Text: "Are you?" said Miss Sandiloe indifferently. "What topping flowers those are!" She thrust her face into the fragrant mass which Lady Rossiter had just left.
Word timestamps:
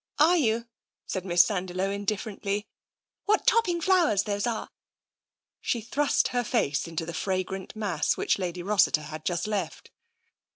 "Are 0.17 0.35
you?" 0.35 0.65
said 1.05 1.25
Miss 1.25 1.45
Sandiloe 1.45 1.91
indifferently. 1.91 2.65
"What 3.25 3.45
topping 3.45 3.79
flowers 3.81 4.23
those 4.23 4.47
are!" 4.47 4.71
She 5.61 5.79
thrust 5.79 6.29
her 6.29 6.43
face 6.43 6.87
into 6.87 7.05
the 7.05 7.13
fragrant 7.13 7.75
mass 7.75 8.17
which 8.17 8.39
Lady 8.39 8.63
Rossiter 8.63 9.01
had 9.03 9.23
just 9.23 9.45
left. 9.45 9.91